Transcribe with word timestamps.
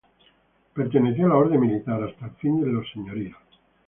Perteneció 0.73 1.27
a 1.27 1.29
la 1.29 1.35
orden 1.37 1.59
militar 1.61 2.01
hasta 2.01 2.25
el 2.25 2.31
fin 2.31 2.59
de 2.59 2.71
los 2.71 2.89
señoríos. 2.91 3.37